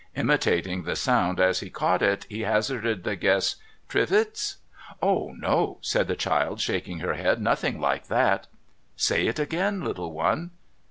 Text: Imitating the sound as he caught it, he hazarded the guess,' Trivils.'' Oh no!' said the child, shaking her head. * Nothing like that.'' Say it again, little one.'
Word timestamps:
Imitating 0.15 0.81
the 0.81 0.95
sound 0.95 1.39
as 1.39 1.59
he 1.59 1.69
caught 1.69 2.01
it, 2.01 2.25
he 2.27 2.41
hazarded 2.41 3.03
the 3.03 3.15
guess,' 3.15 3.57
Trivils.'' 3.87 4.57
Oh 5.03 5.35
no!' 5.37 5.77
said 5.91 6.07
the 6.07 6.15
child, 6.15 6.59
shaking 6.59 7.01
her 7.01 7.13
head. 7.13 7.39
* 7.39 7.39
Nothing 7.39 7.79
like 7.79 8.07
that.'' 8.07 8.47
Say 9.07 9.27
it 9.27 9.37
again, 9.37 9.83
little 9.83 10.11
one.' 10.11 10.49